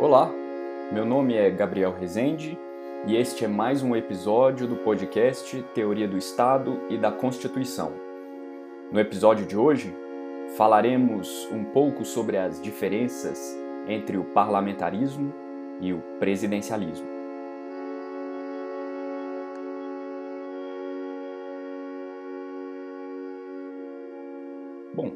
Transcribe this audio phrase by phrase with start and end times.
[0.00, 0.32] Olá,
[0.92, 2.56] meu nome é Gabriel Rezende
[3.04, 7.92] e este é mais um episódio do podcast Teoria do Estado e da Constituição.
[8.92, 9.92] No episódio de hoje,
[10.56, 15.34] falaremos um pouco sobre as diferenças entre o parlamentarismo
[15.80, 17.08] e o presidencialismo.
[24.94, 25.10] Bom,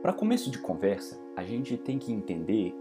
[0.00, 2.74] para começo de conversa, a gente tem que entender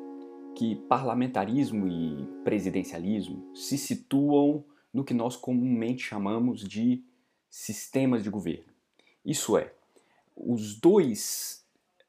[0.55, 7.03] que parlamentarismo e presidencialismo se situam no que nós comumente chamamos de
[7.49, 8.71] sistemas de governo.
[9.25, 9.73] Isso é,
[10.35, 11.65] os dois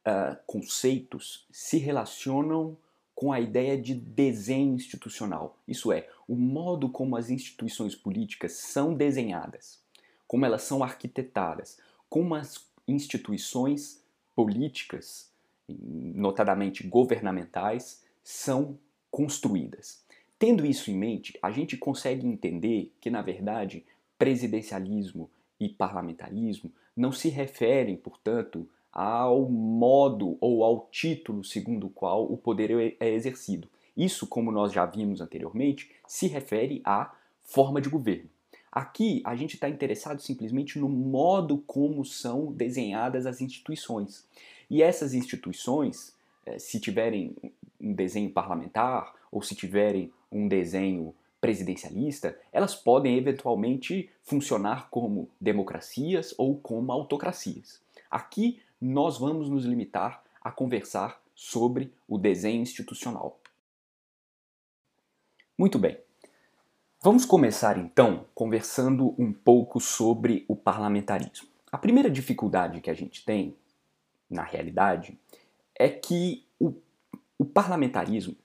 [0.06, 2.76] uh, conceitos se relacionam
[3.14, 5.58] com a ideia de desenho institucional.
[5.66, 9.80] Isso é, o modo como as instituições políticas são desenhadas,
[10.26, 14.02] como elas são arquitetadas, como as instituições
[14.34, 15.30] políticas,
[15.68, 18.78] notadamente governamentais, são
[19.10, 20.02] construídas.
[20.38, 23.84] Tendo isso em mente, a gente consegue entender que, na verdade,
[24.18, 25.30] presidencialismo
[25.60, 32.36] e parlamentarismo não se referem, portanto, ao modo ou ao título segundo o qual o
[32.36, 33.68] poder é, é exercido.
[33.96, 38.28] Isso, como nós já vimos anteriormente, se refere à forma de governo.
[38.70, 44.26] Aqui a gente está interessado simplesmente no modo como são desenhadas as instituições.
[44.68, 46.13] E essas instituições,
[46.58, 47.34] se tiverem
[47.80, 56.34] um desenho parlamentar ou se tiverem um desenho presidencialista, elas podem eventualmente funcionar como democracias
[56.38, 57.82] ou como autocracias.
[58.10, 63.38] Aqui nós vamos nos limitar a conversar sobre o desenho institucional.
[65.58, 65.98] Muito bem.
[67.02, 71.48] Vamos começar então conversando um pouco sobre o parlamentarismo.
[71.70, 73.54] A primeira dificuldade que a gente tem,
[74.30, 75.18] na realidade,
[75.78, 76.74] é que o
[77.38, 78.36] o parlamentarismo,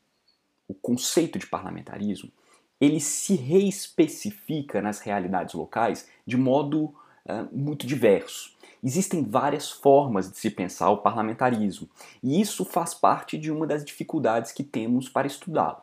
[0.68, 2.32] o conceito de parlamentarismo,
[2.80, 6.86] ele se reespecifica nas realidades locais de modo
[7.26, 8.58] uh, muito diverso.
[8.84, 11.90] Existem várias formas de se pensar o parlamentarismo,
[12.24, 15.82] e isso faz parte de uma das dificuldades que temos para estudá-lo.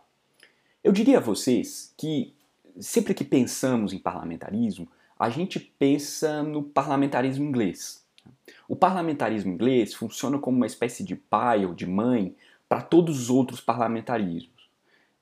[0.83, 2.34] Eu diria a vocês que
[2.81, 8.06] sempre que pensamos em parlamentarismo, a gente pensa no parlamentarismo inglês.
[8.69, 12.35] O parlamentarismo inglês funciona como uma espécie de pai ou de mãe
[12.69, 14.69] para todos os outros parlamentarismos.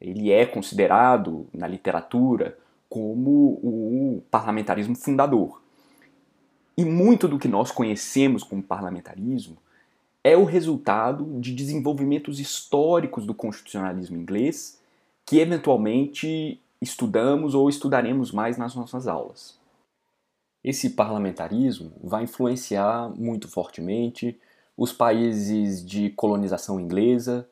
[0.00, 5.62] Ele é considerado na literatura como o parlamentarismo fundador.
[6.76, 9.56] E muito do que nós conhecemos como parlamentarismo
[10.22, 14.80] é o resultado de desenvolvimentos históricos do constitucionalismo inglês
[15.26, 19.58] que eventualmente estudamos ou estudaremos mais nas nossas aulas.
[20.64, 24.40] Esse parlamentarismo vai influenciar muito fortemente
[24.76, 27.46] os países de colonização inglesa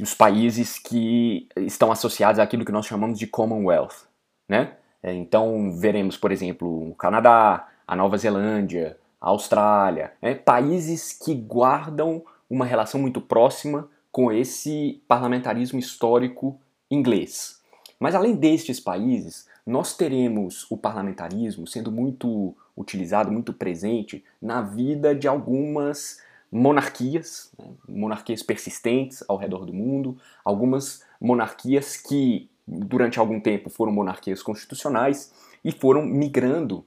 [0.00, 4.06] os países que estão associados àquilo que nós chamamos de Commonwealth,
[4.48, 4.76] né?
[5.02, 10.34] É, então veremos, por exemplo, o Canadá, a Nova Zelândia, a Austrália, né?
[10.34, 16.58] países que guardam uma relação muito próxima com esse parlamentarismo histórico
[16.90, 17.60] inglês.
[17.98, 25.14] Mas além destes países, nós teremos o parlamentarismo sendo muito utilizado, muito presente na vida
[25.14, 33.40] de algumas monarquias, né, monarquias persistentes ao redor do mundo, algumas monarquias que durante algum
[33.40, 35.32] tempo foram monarquias constitucionais
[35.64, 36.84] e foram migrando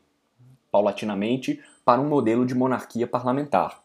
[0.71, 3.79] paulatinamente para um modelo de monarquia parlamentar.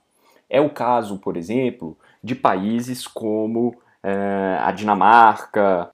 [0.48, 5.90] É o caso, por exemplo, de países como eh, a Dinamarca,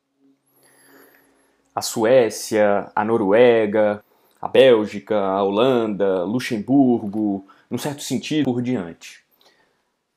[1.77, 4.03] a Suécia, a Noruega,
[4.41, 9.23] a Bélgica, a Holanda, Luxemburgo, num certo sentido, por diante.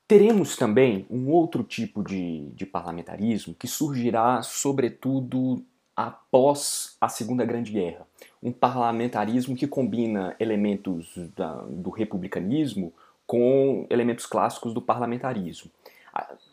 [0.08, 5.62] Teremos também um outro tipo de, de parlamentarismo que surgirá, sobretudo,
[5.94, 8.08] após a Segunda Grande Guerra.
[8.41, 12.94] Um parlamentarismo que combina elementos da, do republicanismo
[13.28, 15.70] com elementos clássicos do parlamentarismo.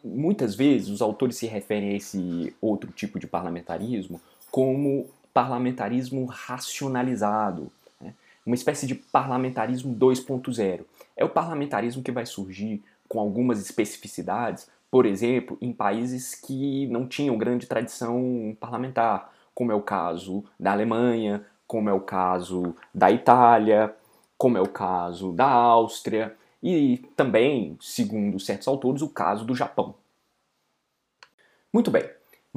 [0.05, 4.21] Muitas vezes os autores se referem a esse outro tipo de parlamentarismo
[4.51, 7.71] como parlamentarismo racionalizado,
[8.01, 8.15] né?
[8.45, 10.85] uma espécie de parlamentarismo 2.0.
[11.17, 17.07] É o parlamentarismo que vai surgir com algumas especificidades, por exemplo, em países que não
[17.07, 23.11] tinham grande tradição parlamentar, como é o caso da Alemanha, como é o caso da
[23.11, 23.95] Itália,
[24.39, 29.95] como é o caso da Áustria e também, segundo certos autores, o caso do Japão.
[31.73, 32.09] Muito bem,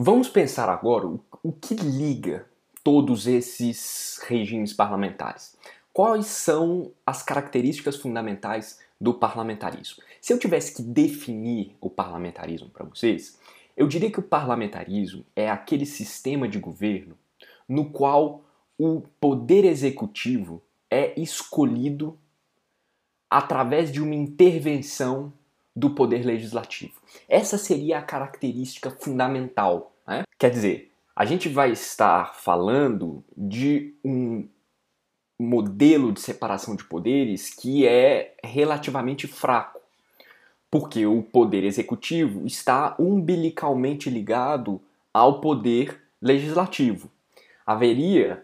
[0.02, 2.48] vamos pensar agora o, o que liga
[2.82, 5.58] todos esses regimes parlamentares?
[5.92, 10.02] Quais são as características fundamentais do parlamentarismo?
[10.22, 13.38] Se eu tivesse que definir o parlamentarismo para vocês,
[13.80, 17.18] Eu diria que o parlamentarismo é aquele sistema de governo
[17.66, 18.44] no qual
[18.78, 20.62] o poder executivo
[20.92, 22.20] é escolhido
[23.30, 25.32] através de uma intervenção
[25.80, 26.94] do poder legislativo.
[27.28, 29.96] Essa seria a característica fundamental.
[30.06, 30.24] Né?
[30.38, 34.48] Quer dizer, a gente vai estar falando de um
[35.40, 39.80] modelo de separação de poderes que é relativamente fraco,
[40.70, 44.82] porque o poder executivo está umbilicalmente ligado
[45.14, 47.10] ao poder legislativo.
[47.66, 48.44] Haveria,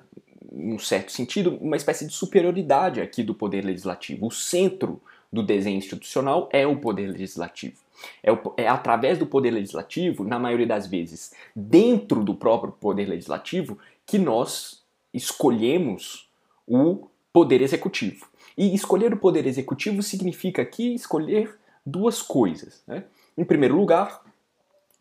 [0.50, 4.28] num certo sentido, uma espécie de superioridade aqui do poder legislativo.
[4.28, 5.02] O centro
[5.36, 7.76] do desenho institucional é o poder legislativo.
[8.24, 13.06] É, o, é, através do poder legislativo, na maioria das vezes, dentro do próprio poder
[13.06, 14.84] legislativo, que nós
[15.14, 16.30] escolhemos
[16.68, 18.28] o poder executivo.
[18.58, 22.82] E escolher o poder executivo significa aqui escolher duas coisas.
[22.88, 23.04] Né?
[23.38, 24.22] Em primeiro lugar,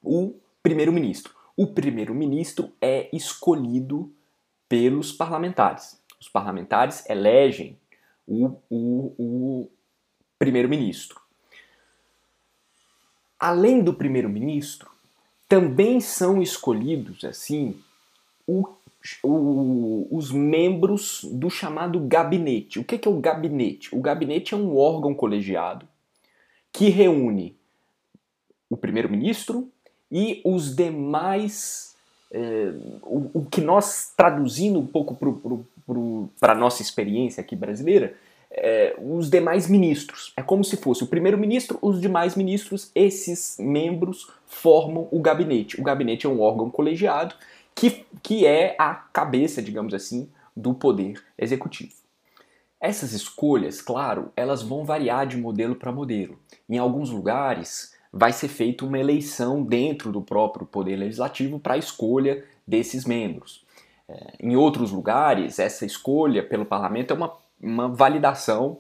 [0.03, 1.33] o primeiro-ministro.
[1.57, 4.13] O primeiro-ministro é escolhido
[4.69, 6.01] pelos parlamentares.
[6.21, 7.79] Os parlamentares elegem
[8.27, 9.71] o, o, o
[10.39, 11.21] primeiro-ministro.
[13.39, 14.91] Além do primeiro-ministro,
[15.49, 17.79] também são escolhidos assim
[18.47, 18.69] o,
[19.23, 22.79] o, os membros do chamado gabinete.
[22.79, 23.95] O que é o gabinete?
[23.95, 25.87] O gabinete é um órgão colegiado
[26.73, 27.57] que reúne
[28.69, 29.71] o primeiro-ministro
[30.11, 31.95] e os demais.
[32.33, 32.73] É,
[33.03, 35.17] o, o, que nós, traduzindo um pouco
[36.41, 38.17] para a nossa experiência aqui brasileira,
[38.57, 40.33] é, os demais ministros.
[40.37, 45.81] É como se fosse o primeiro-ministro, os demais ministros, esses membros formam o gabinete.
[45.81, 47.35] O gabinete é um órgão colegiado
[47.75, 51.93] que, que é a cabeça, digamos assim, do poder executivo.
[52.81, 56.39] Essas escolhas, claro, elas vão variar de modelo para modelo.
[56.69, 61.79] Em alguns lugares, vai ser feita uma eleição dentro do próprio poder legislativo para a
[61.79, 63.65] escolha desses membros.
[64.09, 67.33] É, em outros lugares, essa escolha pelo parlamento é uma
[67.65, 68.79] uma validação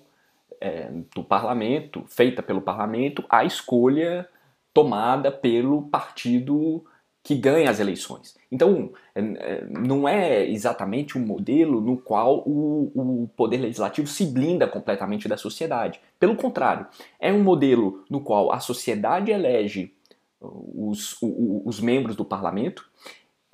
[0.60, 4.28] é, do parlamento, feita pelo parlamento, a escolha
[4.72, 6.84] tomada pelo partido
[7.22, 8.36] que ganha as eleições.
[8.52, 14.26] Então, é, é, não é exatamente um modelo no qual o, o, poder legislativo se
[14.26, 16.00] blinda completamente da sociedade.
[16.20, 16.86] Pelo contrário,
[17.18, 19.90] é um modelo no qual a sociedade elege
[20.40, 22.86] os, os membros do parlamento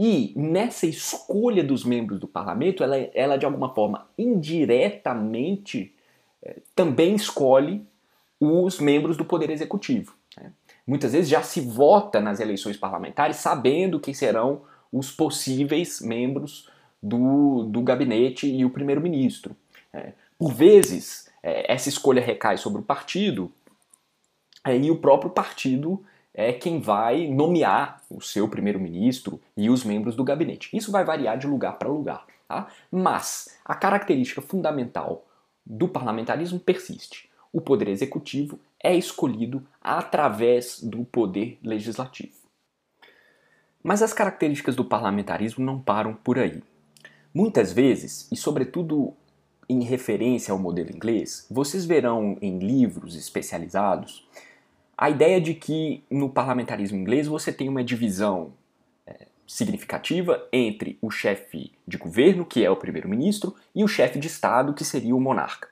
[0.03, 5.95] e nessa escolha dos membros do parlamento, ela, ela de alguma forma indiretamente
[6.43, 7.87] é, também escolhe
[8.41, 10.15] os membros do poder executivo.
[10.39, 10.53] Né?
[10.87, 16.71] Muitas vezes já se vota nas eleições parlamentares sabendo quem serão os possíveis membros
[17.03, 19.55] do, do gabinete e o primeiro-ministro.
[19.93, 23.53] É, por vezes, é, essa escolha recai sobre o partido
[24.67, 26.03] e o próprio partido
[26.35, 30.75] é quem vai nomear o seu primeiro-ministro e os membros do gabinete.
[30.77, 32.27] Isso vai variar de lugar para lugar.
[32.47, 32.69] Tá?
[32.91, 35.27] Mas a característica fundamental
[35.65, 37.29] do parlamentarismo persiste.
[37.53, 42.39] O poder executivo é escolhido através do poder legislativo.
[43.83, 46.63] Mas as características do parlamentarismo não param por aí.
[47.33, 49.15] Muitas vezes, e sobretudo
[49.69, 54.29] em referência ao modelo inglês, vocês verão em livros especializados
[55.01, 58.53] a ideia de que no parlamentarismo inglês você tem uma divisão
[59.07, 64.27] é, significativa entre o chefe de governo, que é o primeiro-ministro, e o chefe de
[64.27, 65.71] Estado, que seria o monarca.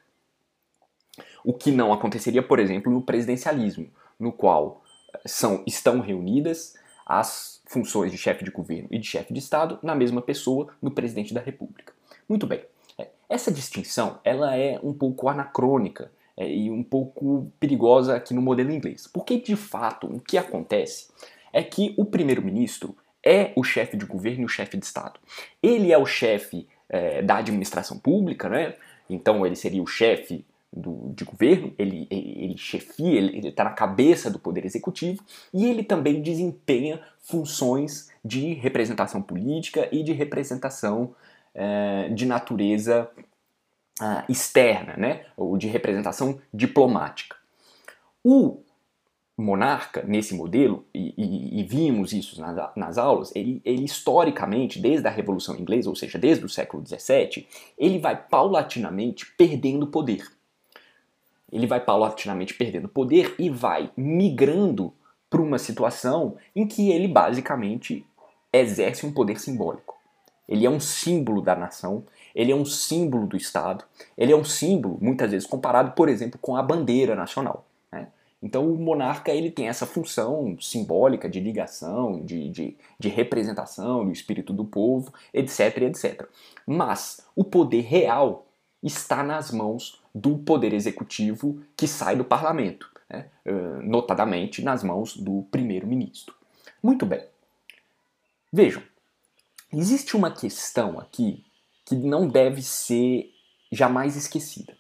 [1.44, 4.82] O que não aconteceria, por exemplo, no presidencialismo, no qual
[5.12, 9.78] é, são, estão reunidas as funções de chefe de governo e de chefe de Estado
[9.82, 11.92] na mesma pessoa, no presidente da República.
[12.26, 12.64] Muito bem.
[12.96, 18.40] É, essa distinção ela é um pouco anacrônica é, e um pouco perigosa aqui no
[18.40, 19.08] modelo inglês.
[19.12, 21.08] Porque, de fato, o que acontece
[21.52, 25.18] é que o primeiro-ministro é o chefe de governo e o chefe de Estado.
[25.60, 28.76] Ele é o chefe é, da administração pública, né?
[29.10, 33.70] então ele seria o chefe do, de governo, ele, ele, ele chefia, ele está na
[33.70, 41.14] cabeça do poder executivo e ele também desempenha funções de representação política e de representação
[41.54, 43.10] é, de natureza
[44.00, 47.36] uh, externa, né, ou de representação diplomática.
[48.24, 48.62] O
[49.36, 55.06] monarca, nesse modelo, e, e, e vimos isso nas, nas aulas, ele, ele, historicamente, desde
[55.06, 57.46] a Revolução Inglesa, ou seja, desde o século XVII,
[57.78, 60.26] ele vai paulatinamente perdendo poder.
[61.50, 64.92] Ele vai paulatinamente perdendo poder e vai migrando
[65.30, 68.04] para uma situação em que ele basicamente
[68.52, 69.97] exerce um poder simbólico.
[70.48, 73.84] Ele é um símbolo da nação, ele é um símbolo do Estado,
[74.16, 77.66] ele é um símbolo, muitas vezes, comparado, por exemplo, com a bandeira nacional.
[77.92, 78.08] Né?
[78.42, 84.12] Então o monarca ele tem essa função simbólica de ligação, de, de, de, representação do
[84.12, 86.26] espírito do povo, etc, etc.
[86.66, 88.46] Mas o poder real
[88.82, 93.26] está nas mãos do poder executivo que sai do parlamento, né?
[93.82, 96.34] notadamente nas mãos do primeiro-ministro.
[96.82, 97.24] Muito bem.
[98.52, 98.82] Vejam,
[99.72, 101.44] existe uma questão aqui
[101.84, 103.30] que não deve ser
[103.72, 104.76] jamais esquecida.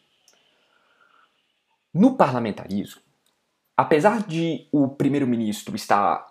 [1.92, 3.00] No parlamentarismo,
[3.76, 6.28] apesar de o primeiro-ministro estar,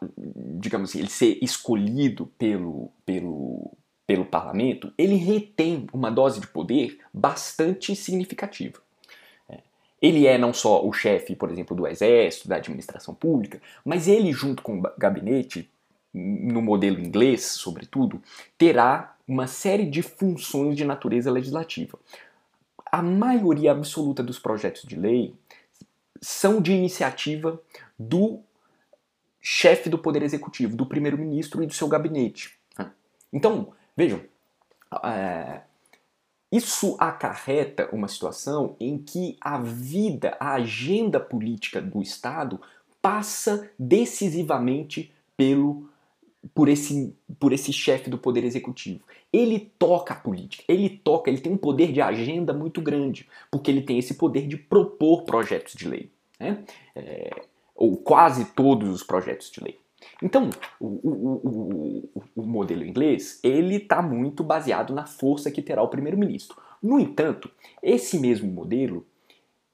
[0.59, 3.71] digamos assim, ele ser escolhido pelo, pelo,
[4.05, 8.79] pelo parlamento, ele retém uma dose de poder bastante significativa.
[9.49, 9.59] É,
[10.01, 14.31] ele é não só o chefe, por exemplo, do exército, da administração pública, mas ele,
[14.31, 15.71] junto com o gabinete,
[16.17, 18.21] no modelo inglês, sobretudo,
[18.57, 21.99] terá uma série de funções de natureza legislativa.
[22.85, 25.35] A maioria absoluta dos projetos de lei
[26.21, 27.61] são de iniciativa
[27.99, 28.39] do
[29.41, 32.57] chefe do Poder Executivo, do primeiro-ministro e do seu gabinete.
[33.31, 34.21] Então, vejam,
[35.03, 35.61] é,
[36.51, 42.59] isso acarreta uma situação em que a vida, a agenda política do Estado
[43.01, 45.89] passa decisivamente pelo
[46.53, 49.01] por esse, por esse chefe do poder executivo.
[49.31, 53.71] Ele toca a política, ele toca, ele tem um poder de agenda muito grande, porque
[53.71, 56.11] ele tem esse poder de propor projetos de lei.
[56.39, 56.63] Né?
[56.95, 57.31] É,
[57.75, 59.77] ou quase todos os projetos de lei.
[60.21, 60.49] Então,
[60.79, 65.87] o, o, o, o modelo inglês ele está muito baseado na força que terá o
[65.87, 66.57] primeiro-ministro.
[66.81, 67.49] No entanto,
[67.81, 69.05] esse mesmo modelo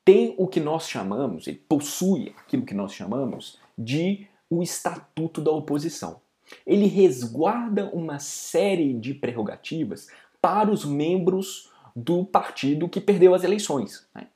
[0.04, 5.52] tem o que nós chamamos, ele possui aquilo que nós chamamos de o estatuto da
[5.52, 6.22] oposição
[6.66, 10.08] ele resguarda uma série de prerrogativas
[10.42, 14.08] para os membros do partido que perdeu as eleições.
[14.14, 14.28] Né?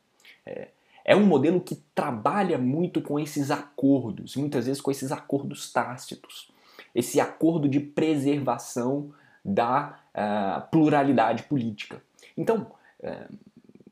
[0.46, 0.68] É,
[1.04, 6.52] é um modelo que trabalha muito com esses acordos, muitas vezes com esses acordos tácitos,
[6.94, 12.02] esse acordo de preservação da uh, pluralidade política.
[12.36, 13.38] Então, uh,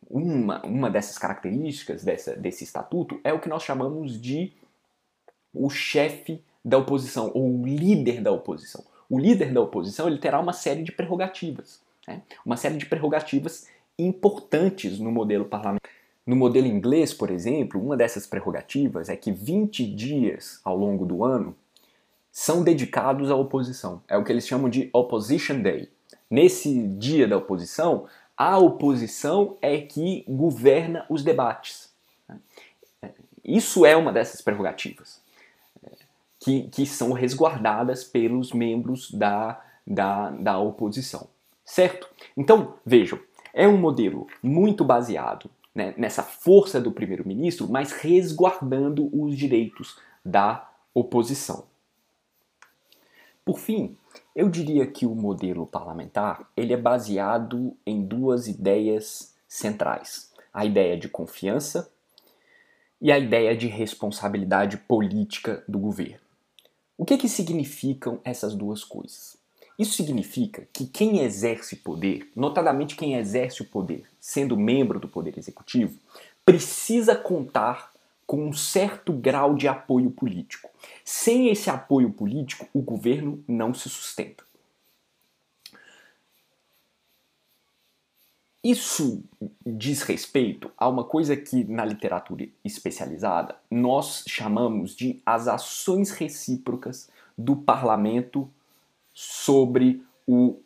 [0.10, 4.54] uma, uma dessas características dessa, desse estatuto é o que nós chamamos de
[5.54, 8.84] o chefe da oposição, ou o líder da oposição.
[9.08, 12.24] O líder da oposição ele terá uma série de prerrogativas, né?
[12.44, 13.68] uma série de prerrogativas
[14.00, 15.92] importantes no modelo parlamentar.
[16.26, 21.24] No modelo inglês, por exemplo, uma dessas prerrogativas é que 20 dias ao longo do
[21.24, 21.56] ano
[22.32, 24.02] são dedicados à oposição.
[24.08, 25.88] É o que eles chamam de Opposition Day.
[26.28, 31.94] Nesse dia da oposição, a oposição é que governa os debates.
[32.28, 32.40] Né?
[33.44, 35.24] Isso é uma dessas prerrogativas
[36.46, 41.28] que, que são resguardadas pelos membros da, da, da oposição.
[41.66, 42.08] Certo?
[42.38, 43.20] Então, vejam,
[43.52, 50.70] é um modelo muito baseado né, nessa força do primeiro-ministro, mas resguardando os direitos da
[50.94, 51.66] oposição.
[53.44, 53.98] Por fim,
[54.36, 60.96] eu diria que o modelo parlamentar ele é baseado em duas ideias centrais: a ideia
[60.96, 61.92] de confiança
[63.02, 66.25] e a ideia de responsabilidade política do governo.
[66.98, 69.36] O que, que significam essas duas coisas?
[69.78, 75.38] Isso significa que quem exerce poder, notadamente quem exerce o poder, sendo membro do poder
[75.38, 76.00] executivo,
[76.46, 77.92] precisa contar
[78.26, 80.70] com um certo grau de apoio político.
[81.04, 84.46] Sem esse apoio político, o governo não se sustenta.
[88.66, 89.24] Isso
[89.64, 97.08] diz respeito a uma coisa que na literatura especializada nós chamamos de as ações recíprocas
[97.38, 98.50] do parlamento
[99.14, 100.60] sobre o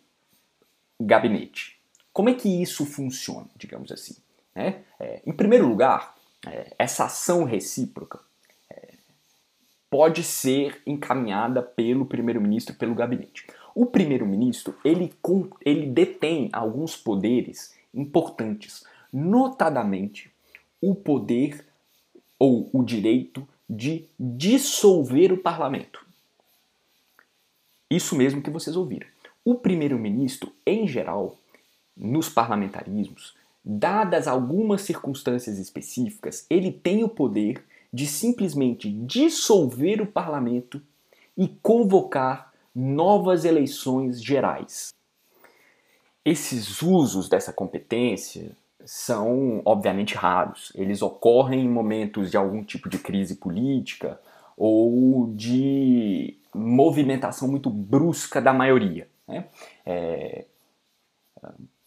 [0.98, 1.78] gabinete.
[2.14, 4.16] Como é que isso funciona, digamos assim?
[4.56, 4.82] Né?
[4.98, 6.16] É, em primeiro lugar,
[6.48, 8.22] é, essa ação recíproca
[8.70, 8.94] é,
[9.90, 13.46] pode ser encaminhada pelo primeiro-ministro pelo gabinete.
[13.76, 15.14] O primeiro-ministro ele,
[15.66, 20.32] ele detém alguns poderes importantes, notadamente
[20.82, 21.66] o poder
[22.38, 26.06] ou o direito de dissolver o parlamento.
[27.90, 29.08] Isso mesmo que vocês ouviram.
[29.44, 31.38] O primeiro-ministro, em geral,
[31.96, 40.82] nos parlamentarismos, dadas algumas circunstâncias específicas, ele tem o poder de simplesmente dissolver o parlamento
[41.38, 44.94] e convocar novas eleições gerais.
[46.30, 48.52] Esses usos dessa competência
[48.86, 50.72] são obviamente raros.
[50.76, 54.20] Eles ocorrem em momentos de algum tipo de crise política
[54.56, 59.08] ou de movimentação muito brusca da maioria.
[59.28, 59.46] Né?
[59.84, 60.46] É,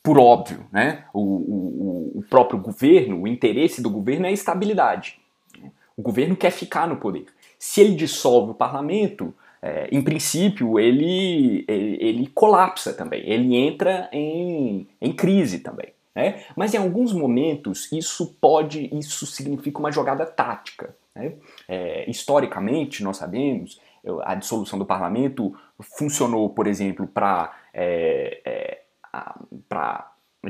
[0.02, 1.04] por óbvio, né?
[1.14, 5.20] O, o, o, próprio governo, o interesse do governo é a estabilidade.
[5.62, 7.26] O O governo quer ficar no poder.
[7.60, 9.32] Se ele dissolve o parlamento,
[9.62, 15.92] é, em princípio, ele, ele, ele, colapsa também, ele entra em, em crise também.
[16.14, 16.44] Né?
[16.56, 20.94] Mas em alguns momentos isso pode, isso significa uma jogada tática.
[21.14, 21.34] Né?
[21.68, 23.80] É, historicamente, nós sabemos,
[24.24, 28.82] a dissolução do parlamento funcionou, por exemplo, para, é, é,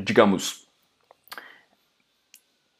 [0.02, 0.66] digamos,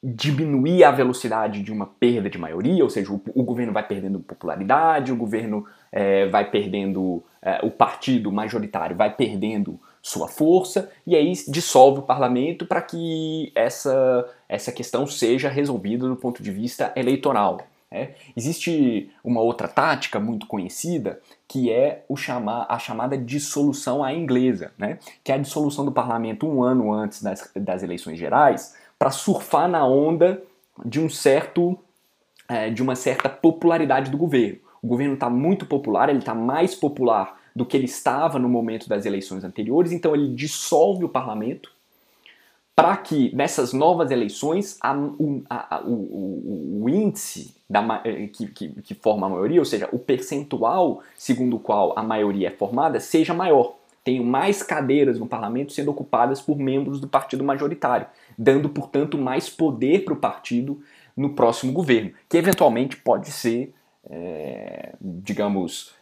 [0.03, 4.19] diminuir a velocidade de uma perda de maioria, ou seja, o, o governo vai perdendo
[4.19, 11.15] popularidade, o governo é, vai perdendo, é, o partido majoritário vai perdendo sua força, e
[11.15, 16.93] aí dissolve o parlamento para que essa, essa questão seja resolvida do ponto de vista
[16.97, 17.61] eleitoral.
[17.95, 18.15] É.
[18.35, 24.73] Existe uma outra tática muito conhecida que é o chamar, a chamada dissolução à inglesa,
[24.79, 24.99] né?
[25.23, 29.69] que é a dissolução do parlamento um ano antes das, das eleições gerais para surfar
[29.69, 30.41] na onda
[30.87, 31.77] de um certo
[32.49, 34.61] é, de uma certa popularidade do governo.
[34.81, 38.89] O governo está muito popular, ele está mais popular do que ele estava no momento
[38.89, 41.73] das eleições anteriores, então ele dissolve o parlamento
[42.77, 44.93] para que nessas novas eleições a,
[45.51, 49.65] a, a, o, o, o, índice da, eh, que, que, que, forma a maioria, ou
[49.65, 53.75] seja, o percentual segundo o qual a maioria é formada, seja maior.
[54.05, 58.07] Tenho mais cadeiras no parlamento sendo ocupadas por membros do partido majoritário,
[58.37, 60.81] dando, portanto, mais poder para o partido
[61.17, 63.73] no próximo governo, que eventualmente pode ser,
[64.09, 65.95] é, digamos,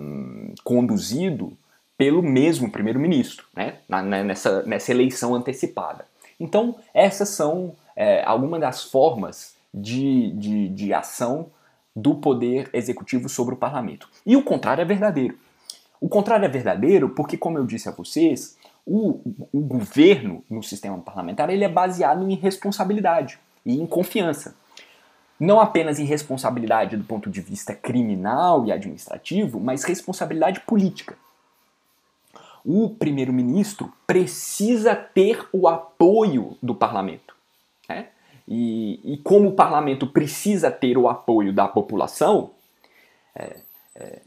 [0.00, 1.56] um, conduzido
[1.96, 3.78] pelo mesmo primeiro-ministro, né,
[4.24, 6.06] nessa, nessa eleição antecipada.
[6.38, 11.50] Então, essas são é, algumas das formas de, de, de ação
[11.94, 14.08] do poder executivo sobre o parlamento.
[14.24, 15.36] E o contrário é verdadeiro.
[16.00, 19.20] O contrário é verdadeiro porque, como eu disse a vocês, o,
[19.52, 24.56] o governo no sistema parlamentar ele é baseado em responsabilidade e em confiança.
[25.38, 31.16] Não apenas em responsabilidade do ponto de vista criminal e administrativo, mas responsabilidade política
[32.64, 37.34] o primeiro-ministro precisa ter o apoio do parlamento.
[37.88, 38.08] Né?
[38.46, 42.50] E, e, como o parlamento precisa ter o apoio da população,
[43.34, 43.60] é,
[43.94, 44.20] é,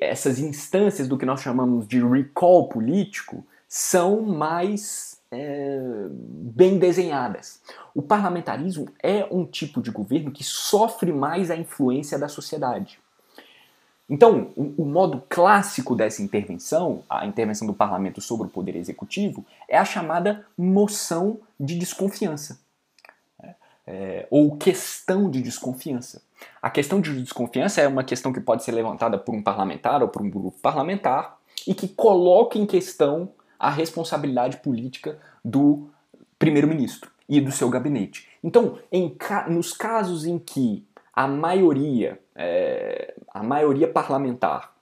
[0.00, 5.78] essas instâncias do que nós chamamos de recall político são mais é,
[6.10, 7.60] bem desenhadas.
[7.94, 12.98] O parlamentarismo é um tipo de governo que sofre mais a influência da sociedade.
[14.10, 19.44] Então, o, o, modo clássico dessa intervenção, a intervenção do parlamento sobre o poder executivo,
[19.68, 22.58] é a chamada moção de desconfiança.
[23.38, 23.54] Né?
[23.86, 26.22] É, ou questão de desconfiança.
[26.60, 30.08] A questão de desconfiança é uma questão que pode ser levantada por um parlamentar ou
[30.08, 35.90] por um grupo parlamentar e que coloca em questão a responsabilidade política do
[36.38, 38.28] primeiro-ministro e do seu gabinete.
[38.42, 39.16] Então, em,
[39.48, 44.72] nos casos em que a maioria, é, a maioria parlamentar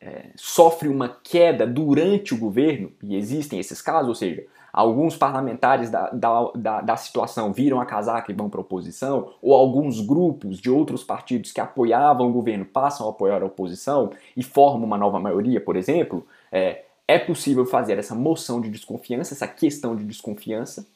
[0.00, 5.90] é, sofre uma queda durante o governo, e existem esses casos, ou seja, alguns parlamentares
[5.90, 10.00] da, da, da, da situação viram a casaca e vão para a oposição, ou alguns
[10.00, 14.84] grupos de outros partidos que apoiavam o governo passam a apoiar a oposição e formam
[14.84, 19.96] uma nova maioria, por exemplo, é, é possível fazer essa moção de desconfiança, essa questão
[19.96, 20.86] de desconfiança,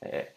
[0.00, 0.28] é,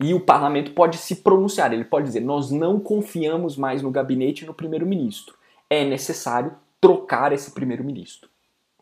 [0.00, 4.42] e o parlamento pode se pronunciar, ele pode dizer: nós não confiamos mais no gabinete
[4.42, 5.36] e no primeiro-ministro.
[5.70, 8.28] É necessário trocar esse primeiro-ministro.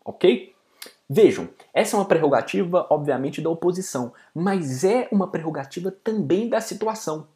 [0.03, 0.52] Ok?
[1.15, 7.27] Vejam, essa é uma prerrogativa, obviamente, da oposição, mas é uma prerrogativa também da situação.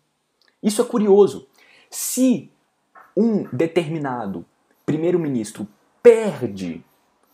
[0.63, 1.47] Isso é curioso.
[1.87, 2.49] Se
[3.15, 4.43] um determinado
[4.83, 5.67] primeiro-ministro
[6.01, 6.83] perde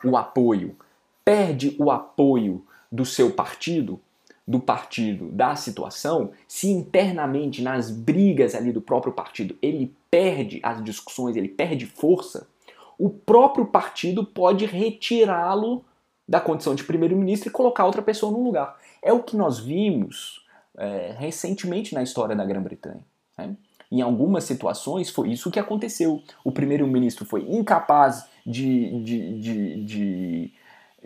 [0.04, 0.76] o apoio,
[1.24, 3.98] perde o apoio do seu partido,
[4.46, 10.84] do partido da situação, se internamente nas brigas ali do próprio partido ele perde as
[10.84, 12.50] discussões, ele perde força,
[13.00, 15.86] o próprio partido pode retirá-lo
[16.28, 18.78] da condição de primeiro-ministro e colocar outra pessoa no lugar.
[19.02, 20.46] É o que nós vimos
[20.78, 23.02] é, recentemente na história da Grã-Bretanha.
[23.38, 23.56] Né?
[23.92, 26.22] Em algumas situações foi isso que aconteceu.
[26.44, 30.54] O primeiro-ministro foi incapaz de, de, de, de,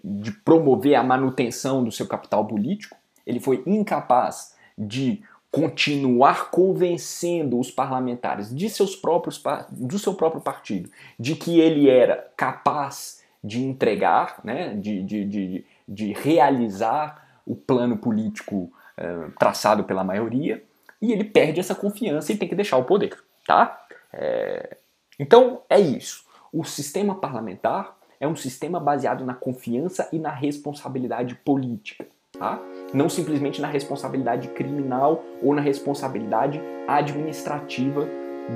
[0.03, 7.71] de promover a manutenção do seu capital político, ele foi incapaz de continuar convencendo os
[7.71, 13.16] parlamentares de seus próprios do seu próprio partido de que ele era capaz
[13.47, 20.62] de entregar, né, de, de, de, de realizar o plano político uh, traçado pela maioria,
[21.01, 23.86] e ele perde essa confiança e tem que deixar o poder, tá?
[24.12, 24.77] É...
[25.19, 26.25] Então é isso.
[26.51, 32.05] O sistema parlamentar é um sistema baseado na confiança e na responsabilidade política.
[32.38, 32.60] Tá?
[32.93, 38.07] Não simplesmente na responsabilidade criminal ou na responsabilidade administrativa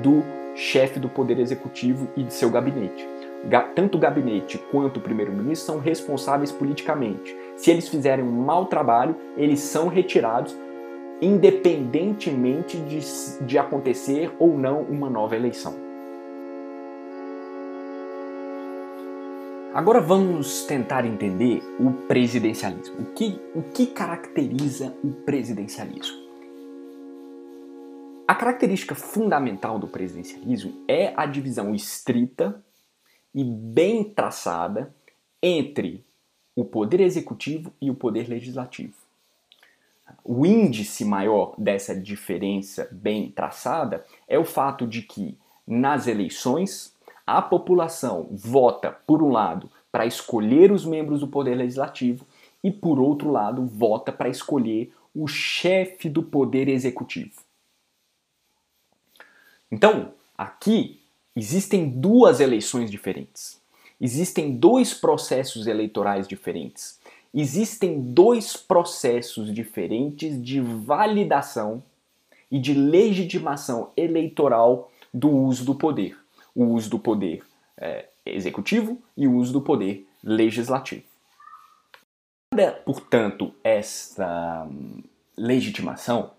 [0.02, 0.22] do
[0.54, 3.06] chefe do Poder Executivo e de seu gabinete.
[3.74, 7.36] Tanto o gabinete quanto o primeiro-ministro são responsáveis politicamente.
[7.56, 10.56] Se eles fizerem um mau trabalho, eles são retirados,
[11.20, 13.00] independentemente de,
[13.44, 15.74] de acontecer ou não uma nova eleição.
[19.74, 23.00] Agora vamos tentar entender o presidencialismo.
[23.00, 26.20] O que, o que caracteriza o presidencialismo?
[28.28, 32.62] A característica fundamental do presidencialismo é a divisão estrita
[33.34, 34.94] e bem traçada
[35.42, 36.04] entre
[36.54, 38.94] o poder executivo e o poder legislativo.
[40.24, 46.94] O índice maior dessa diferença bem traçada é o fato de que nas eleições
[47.26, 52.26] a população vota, por um lado, para escolher os membros do poder legislativo
[52.62, 57.42] e, por outro lado, vota para escolher o chefe do poder executivo.
[59.70, 61.01] Então, aqui
[61.34, 63.60] existem duas eleições diferentes.
[64.00, 66.98] Existem dois processos eleitorais diferentes.
[67.32, 71.82] Existem dois processos diferentes de validação
[72.50, 76.16] e de legitimação eleitoral do uso do poder.
[76.54, 77.42] O uso do poder
[77.78, 81.04] é, executivo e o uso do poder legislativo.
[82.84, 85.02] Portanto, esta hum,
[85.36, 86.32] legitimação,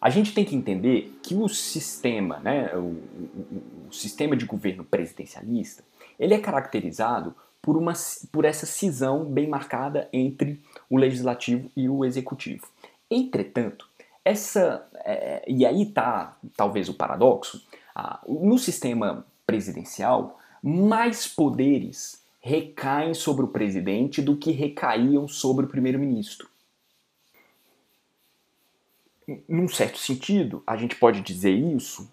[0.00, 4.84] a gente tem que entender que o sistema, né, o, o, o sistema de governo
[4.84, 5.84] presidencialista,
[6.18, 7.92] ele é caracterizado por, uma,
[8.32, 12.66] por essa cisão bem marcada entre o legislativo e o executivo.
[13.10, 13.88] Entretanto,
[14.24, 17.62] essa é, e aí está talvez o paradoxo.
[17.94, 25.68] Ah, no sistema presidencial, mais poderes recaem sobre o presidente do que recaíam sobre o
[25.68, 26.48] primeiro-ministro.
[29.48, 32.10] Num certo sentido, a gente pode dizer isso,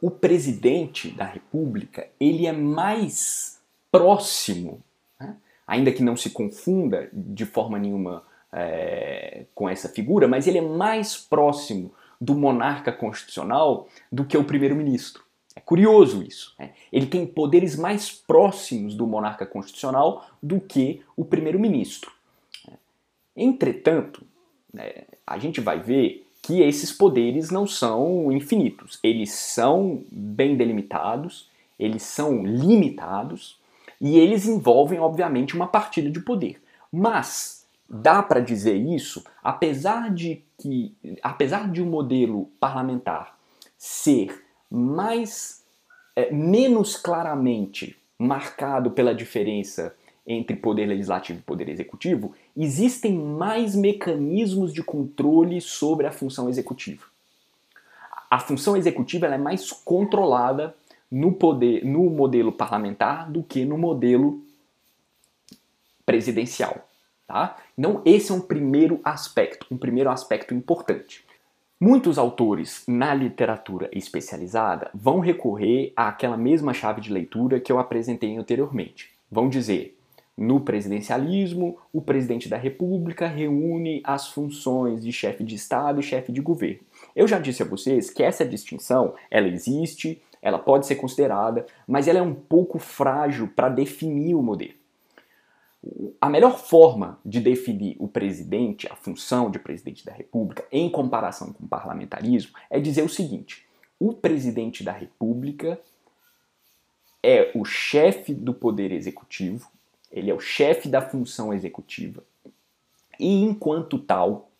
[0.00, 3.60] o presidente da República ele é mais
[3.90, 4.82] próximo,
[5.18, 5.36] né?
[5.66, 10.62] ainda que não se confunda de forma nenhuma é, com essa figura, mas ele é
[10.62, 15.24] mais próximo do monarca constitucional do que o primeiro-ministro.
[15.54, 16.54] É curioso isso.
[16.58, 16.72] Né?
[16.92, 22.12] Ele tem poderes mais próximos do monarca constitucional do que o primeiro-ministro.
[23.34, 24.26] Entretanto,
[24.72, 29.00] né, a gente vai ver que esses poderes não são infinitos.
[29.02, 33.58] Eles são bem delimitados, eles são limitados
[34.00, 36.62] e eles envolvem, obviamente, uma partilha de poder.
[36.92, 43.36] Mas dá para dizer isso, apesar de que, apesar de um modelo parlamentar
[43.76, 45.64] ser mais
[46.14, 49.94] é, menos claramente marcado pela diferença
[50.26, 57.04] entre poder legislativo e poder executivo, existem mais mecanismos de controle sobre a função executiva.
[58.28, 60.74] A função executiva é mais controlada
[61.10, 64.42] no poder, no modelo parlamentar do que no modelo
[66.04, 66.88] presidencial,
[67.26, 67.56] tá?
[67.78, 71.24] Então esse é um primeiro aspecto, um primeiro aspecto importante.
[71.78, 78.34] Muitos autores na literatura especializada vão recorrer àquela mesma chave de leitura que eu apresentei
[78.36, 79.12] anteriormente.
[79.30, 79.95] Vão dizer:
[80.36, 86.30] no presidencialismo, o presidente da República reúne as funções de chefe de Estado e chefe
[86.30, 86.80] de governo.
[87.14, 92.06] Eu já disse a vocês que essa distinção ela existe, ela pode ser considerada, mas
[92.06, 94.74] ela é um pouco frágil para definir o modelo.
[96.20, 101.52] A melhor forma de definir o presidente, a função de presidente da República, em comparação
[101.52, 103.64] com o parlamentarismo, é dizer o seguinte:
[103.98, 105.80] o presidente da República
[107.22, 109.70] é o chefe do poder executivo,
[110.16, 112.24] ele é o chefe da função executiva,
[113.20, 114.50] e enquanto tal,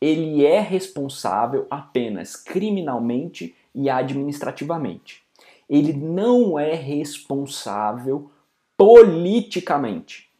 [0.00, 5.22] ele é responsável apenas criminalmente e administrativamente.
[5.68, 8.30] Ele não é responsável
[8.76, 10.30] politicamente.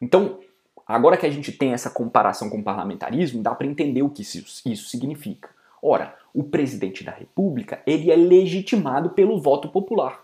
[0.00, 0.40] Então,
[0.86, 4.22] agora que a gente tem essa comparação com o parlamentarismo, dá para entender o que
[4.22, 5.50] isso significa.
[5.82, 10.21] Ora, o presidente da República ele é legitimado pelo voto popular.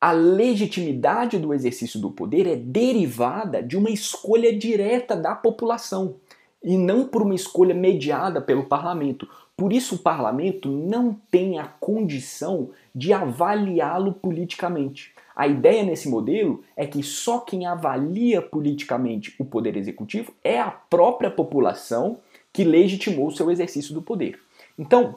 [0.00, 6.16] A legitimidade do exercício do poder é derivada de uma escolha direta da população
[6.64, 9.28] e não por uma escolha mediada pelo parlamento.
[9.54, 15.12] Por isso, o parlamento não tem a condição de avaliá-lo politicamente.
[15.36, 20.70] A ideia nesse modelo é que só quem avalia politicamente o poder executivo é a
[20.70, 22.18] própria população
[22.52, 24.40] que legitimou seu exercício do poder.
[24.78, 25.16] Então,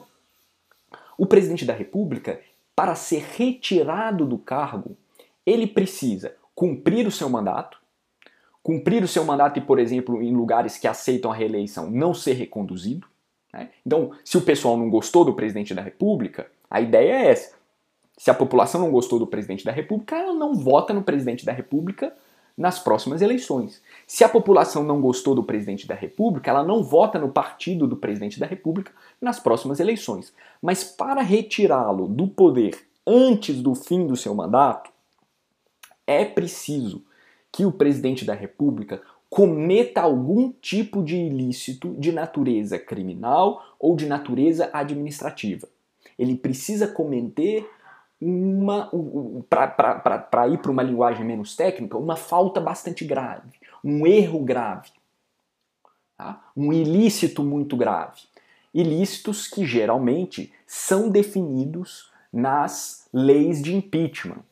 [1.16, 2.38] o presidente da República,
[2.74, 4.96] para ser retirado do cargo,
[5.46, 7.78] ele precisa cumprir o seu mandato,
[8.62, 12.32] cumprir o seu mandato e, por exemplo, em lugares que aceitam a reeleição, não ser
[12.32, 13.06] reconduzido.
[13.52, 13.70] Né?
[13.86, 17.54] Então, se o pessoal não gostou do presidente da República, a ideia é essa.
[18.16, 21.52] Se a população não gostou do presidente da República, ela não vota no presidente da
[21.52, 22.12] República
[22.56, 23.82] nas próximas eleições.
[24.06, 27.96] Se a população não gostou do presidente da República, ela não vota no partido do
[27.96, 30.32] presidente da República nas próximas eleições.
[30.62, 34.90] Mas para retirá-lo do poder antes do fim do seu mandato,
[36.06, 37.02] é preciso
[37.50, 44.06] que o presidente da República cometa algum tipo de ilícito de natureza criminal ou de
[44.06, 45.68] natureza administrativa.
[46.16, 47.68] Ele precisa cometer
[48.20, 48.90] uma,
[49.48, 54.90] para ir para uma linguagem menos técnica, uma falta bastante grave, um erro grave,
[56.16, 56.50] tá?
[56.56, 58.22] um ilícito muito grave.
[58.72, 64.42] Ilícitos que geralmente são definidos nas leis de impeachment.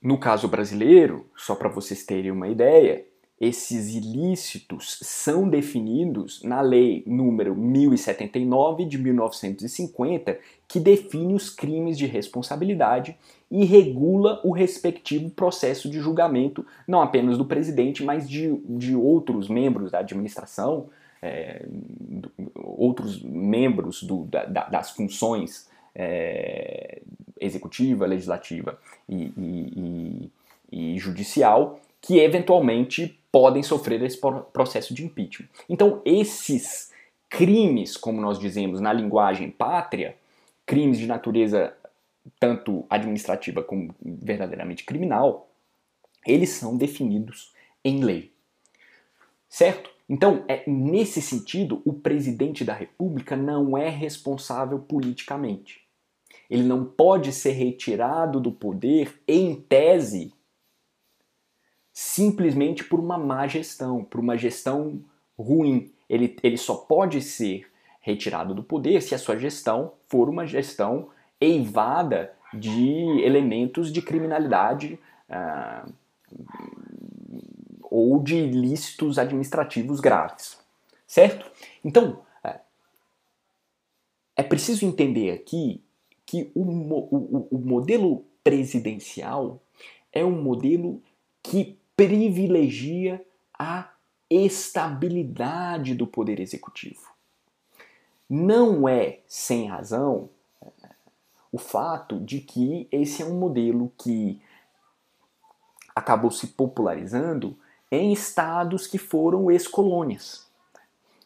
[0.00, 3.04] No caso brasileiro, só para vocês terem uma ideia,
[3.40, 12.06] esses ilícitos são definidos na Lei número 1079 de 1950, que define os crimes de
[12.06, 13.16] responsabilidade
[13.50, 19.48] e regula o respectivo processo de julgamento, não apenas do presidente, mas de, de outros
[19.48, 20.90] membros da administração,
[21.22, 21.64] é,
[22.54, 27.02] outros membros do, da, das funções é,
[27.40, 30.30] executiva, legislativa e, e,
[30.72, 34.18] e, e judicial, que eventualmente podem sofrer esse
[34.52, 35.48] processo de impeachment.
[35.68, 36.92] Então, esses
[37.28, 40.16] crimes, como nós dizemos na linguagem pátria,
[40.64, 41.74] crimes de natureza
[42.38, 45.48] tanto administrativa como verdadeiramente criminal,
[46.26, 47.52] eles são definidos
[47.84, 48.32] em lei.
[49.48, 49.90] Certo?
[50.08, 55.82] Então, é, nesse sentido, o presidente da República não é responsável politicamente.
[56.50, 60.32] Ele não pode ser retirado do poder, em tese,
[61.98, 65.00] simplesmente por uma má gestão, por uma gestão
[65.36, 65.90] ruim.
[66.08, 67.66] Ele, ele só pode ser
[68.00, 71.08] retirado do poder se a sua gestão for uma gestão
[71.40, 74.96] eivada de elementos de criminalidade
[75.28, 75.88] ah,
[77.82, 80.56] ou de ilícitos administrativos graves.
[81.04, 81.50] Certo?
[81.84, 82.60] Então, é,
[84.36, 85.82] é preciso entender aqui
[86.24, 89.60] que o, o, o modelo presidencial
[90.12, 91.02] é um modelo
[91.42, 93.20] que privilegia
[93.58, 93.90] a
[94.30, 97.08] estabilidade do poder executivo.
[98.30, 100.30] Não é sem razão
[100.62, 100.90] eh,
[101.50, 104.40] o fato de que esse é um modelo que
[105.92, 107.58] acabou se popularizando
[107.90, 110.46] em estados que foram ex-colônias.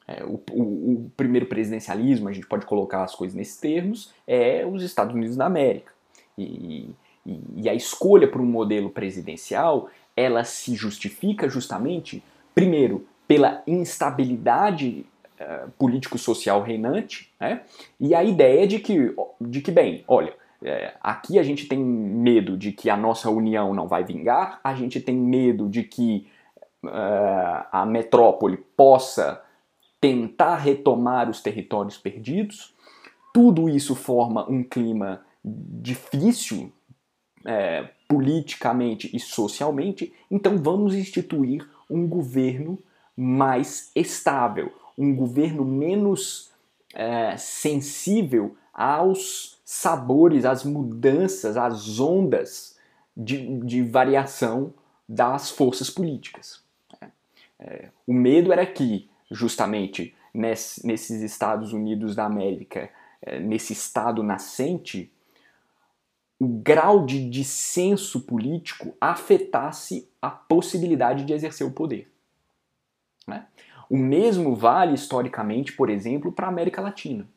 [0.09, 4.65] É, o, o, o, primeiro presidencialismo, a gente pode colocar as coisas nesses termos, é
[4.65, 5.93] os Estados Unidos da América.
[6.39, 6.95] E,
[7.27, 9.91] e, e a escolha por um modelo presidencial
[10.23, 12.23] ela se justifica justamente,
[12.55, 15.07] primeiro, pela instabilidade
[15.41, 17.63] uh, político-social reinante, né?
[17.99, 22.57] e a ideia de que, de que bem, olha, é, aqui a gente tem medo
[22.57, 26.29] de que a nossa união não vai vingar, a gente tem medo de que
[26.85, 29.43] uh, a metrópole possa
[30.01, 32.75] tentar retomar os territórios perdidos.
[33.33, 36.73] Tudo isso forma um clima difícil
[37.45, 42.79] é, politicamente e socialmente, então vamos instituir um governo
[43.17, 46.51] mais estável, um governo menos
[46.95, 52.77] é, sensível aos sabores, às mudanças, às ondas
[53.17, 54.73] de, de variação
[55.09, 56.63] das forças políticas.
[57.01, 57.07] É,
[57.61, 64.23] é o medo era que, justamente nesse, nesses Estados Unidos da América, é, nesse estado
[64.23, 65.13] nascente,
[66.43, 72.11] o grau de dissenso político afetasse a possibilidade de exercer o poder.
[73.29, 73.47] Né?
[73.89, 77.29] O mesmo vale historicamente, por exemplo, para a América Latina.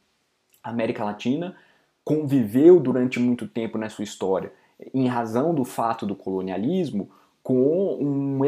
[0.63, 1.56] A América Latina
[2.04, 4.52] conviveu durante muito tempo na sua história,
[4.91, 7.12] em razão do fato do colonialismo,
[7.44, 8.39] com um,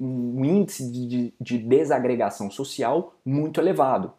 [0.00, 4.12] um índice de, de desagregação social muito elevado,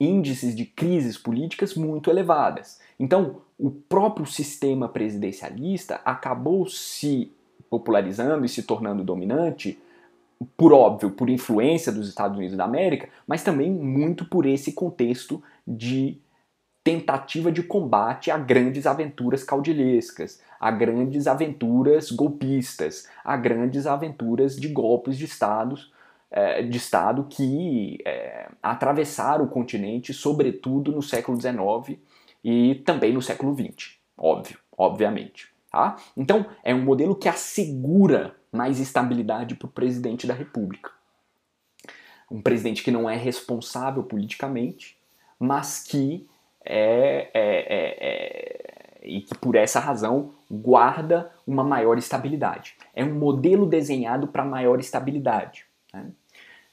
[0.00, 2.80] índices de crises políticas muito elevadas.
[2.98, 7.32] Então, o próprio sistema presidencialista acabou se
[7.70, 9.78] popularizando e se tornando dominante,
[10.56, 15.42] por óbvio, por influência dos Estados Unidos da América, mas também muito por esse contexto
[15.66, 16.18] de
[16.82, 24.68] tentativa de combate a grandes aventuras caudilhescas, a grandes aventuras golpistas, a grandes aventuras de
[24.68, 25.93] golpes de estados
[26.36, 31.96] eh, de Estado que é, atravessaram o continente, sobretudo no século XIX
[32.42, 35.54] e também no século XX, óbvio, obviamente.
[35.70, 35.94] Tá?
[36.16, 40.90] Então, é um modelo que assegura mais estabilidade para o presidente da República.
[42.28, 44.98] Um presidente que não é responsável politicamente,
[45.38, 46.26] mas que
[46.64, 52.76] é, é, é, é, e que por essa razão guarda uma maior estabilidade.
[52.92, 55.64] É um modelo desenhado para maior estabilidade.
[55.92, 56.10] Né?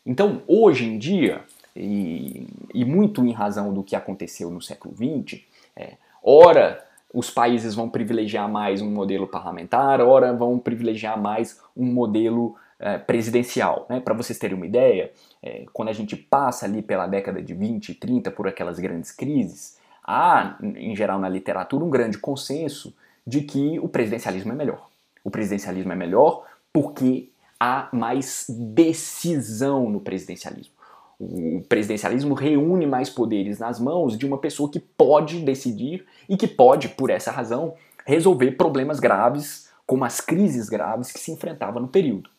[0.06, 1.42] Então, hoje em dia,
[1.76, 5.42] e, e, muito em razão do que aconteceu no século XX,
[5.76, 6.84] é, ora
[7.14, 12.98] os países vão privilegiar mais um modelo parlamentar, ora vão privilegiar mais um modelo é,
[12.98, 13.86] presidencial.
[13.90, 14.00] Né?
[14.00, 15.12] Para vocês terem uma ideia,
[15.44, 19.12] é, quando a gente passa ali pela década de 20 e 30 por aquelas grandes
[19.12, 22.94] crises, há, em geral na literatura, um grande consenso
[23.26, 24.90] de que o presidencialismo é melhor.
[25.24, 27.30] O presidencialismo é melhor porque
[27.62, 30.74] há mais decisão no presidencialismo.
[31.20, 36.48] O presidencialismo reúne mais poderes nas mãos de uma pessoa que pode decidir e que
[36.48, 41.88] pode, por essa razão, resolver problemas graves, como as crises graves que se enfrentava no
[41.88, 42.32] período.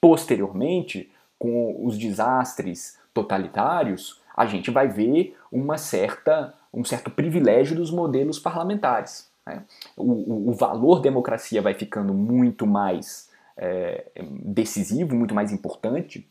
[0.00, 7.90] Posteriormente, com os desastres totalitários, a gente vai ver uma certa, um certo privilégio dos
[7.90, 9.30] modelos parlamentares.
[9.46, 9.62] Né?
[9.94, 13.29] O, o, valor democracia vai ficando muito mais
[13.60, 14.10] é,
[14.42, 16.26] decisivo, muito mais importante,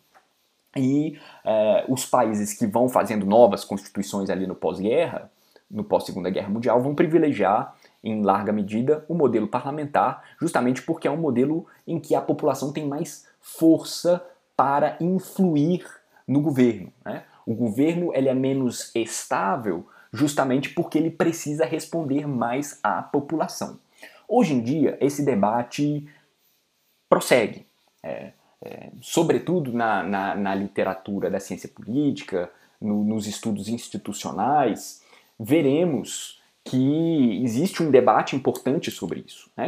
[0.76, 5.32] e é, os países que vão fazendo novas constituições ali no pós-guerra,
[5.70, 11.12] no pós-segunda guerra mundial, vão privilegiar em larga medida o modelo parlamentar, justamente porque é
[11.12, 14.24] um modelo em que a população tem mais força
[14.56, 15.86] para influir
[16.28, 16.92] no governo.
[17.06, 17.24] Né?
[17.46, 23.80] O governo ele é menos estável justamente porque ele precisa responder mais à população.
[24.28, 26.08] Hoje em dia, esse debate
[27.10, 27.66] prossegue.
[28.04, 35.02] É, é, sobretudo na, na, na, literatura da ciência política, no, nos estudos institucionais,
[35.40, 39.50] veremos que existe um debate importante sobre isso.
[39.58, 39.68] Né?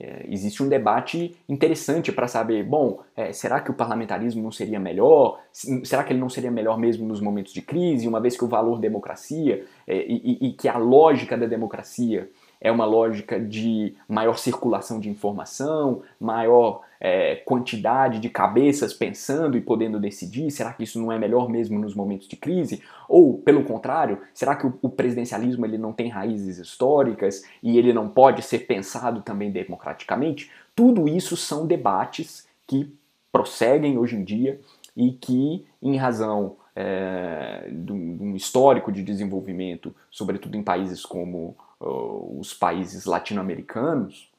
[0.00, 4.78] É, existe um debate interessante para saber, bom, é, será que o parlamentarismo não seria
[4.78, 5.40] melhor?
[5.52, 8.48] Será que ele não seria melhor mesmo nos momentos de crise, uma vez que o
[8.48, 14.38] valor democracia é, e, e, que a lógica da democracia é uma lógica de maior
[14.38, 20.50] circulação de informação, maior é, quantidade de cabeças pensando e podendo decidir?
[20.50, 22.82] Será que isso não é melhor mesmo nos momentos de crise?
[23.08, 27.92] Ou, pelo contrário, será que o, o presidencialismo ele não tem raízes históricas e ele
[27.92, 30.50] não pode ser pensado também democraticamente?
[30.74, 32.92] Tudo isso são debates que
[33.30, 34.60] prosseguem hoje em dia
[34.96, 42.52] e que, em razão é, de um histórico de desenvolvimento, sobretudo em países como os
[42.52, 44.30] países latino-americanos,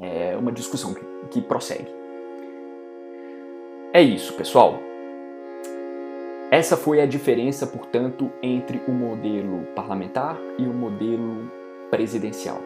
[0.00, 1.90] é uma discussão que, que prossegue.
[3.92, 4.74] É isso, pessoal.
[6.50, 11.50] Essa foi a diferença, portanto, entre o modelo parlamentar e o modelo
[11.90, 12.60] presidencial.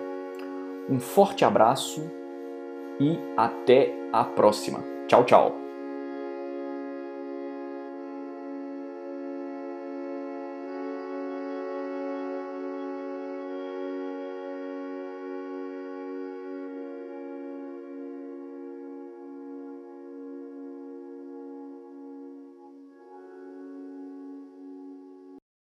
[0.88, 2.10] Um forte abraço
[2.98, 4.82] e até a próxima.
[5.06, 5.59] Tchau, tchau.